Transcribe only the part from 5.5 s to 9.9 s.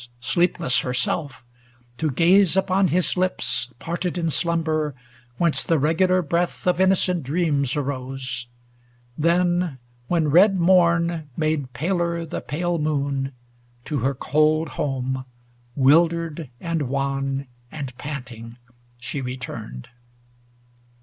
the regular breath Of innocent dreams arose; then,